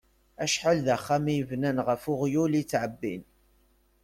[0.43, 3.23] Acḥal d axxam i bnan, ɣef uɣyul i ttεebbin.